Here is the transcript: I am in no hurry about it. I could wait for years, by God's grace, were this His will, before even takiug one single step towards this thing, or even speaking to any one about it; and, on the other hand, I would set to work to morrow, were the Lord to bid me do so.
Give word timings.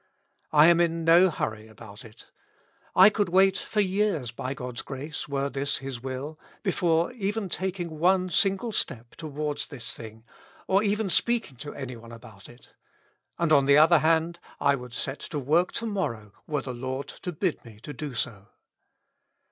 I 0.51 0.65
am 0.65 0.81
in 0.81 1.03
no 1.05 1.29
hurry 1.29 1.67
about 1.67 2.03
it. 2.03 2.31
I 2.95 3.11
could 3.11 3.29
wait 3.29 3.55
for 3.59 3.81
years, 3.81 4.31
by 4.31 4.55
God's 4.55 4.81
grace, 4.81 5.27
were 5.29 5.47
this 5.47 5.77
His 5.77 6.01
will, 6.01 6.39
before 6.63 7.11
even 7.11 7.49
takiug 7.49 7.89
one 7.89 8.31
single 8.31 8.71
step 8.71 9.13
towards 9.15 9.67
this 9.67 9.93
thing, 9.93 10.23
or 10.65 10.81
even 10.81 11.07
speaking 11.07 11.55
to 11.57 11.75
any 11.75 11.95
one 11.95 12.11
about 12.11 12.49
it; 12.49 12.69
and, 13.37 13.53
on 13.53 13.67
the 13.67 13.77
other 13.77 13.99
hand, 13.99 14.39
I 14.59 14.73
would 14.73 14.95
set 14.95 15.19
to 15.19 15.37
work 15.37 15.71
to 15.73 15.85
morrow, 15.85 16.33
were 16.47 16.63
the 16.63 16.73
Lord 16.73 17.07
to 17.21 17.31
bid 17.31 17.63
me 17.63 17.79
do 17.79 18.15
so. 18.15 18.47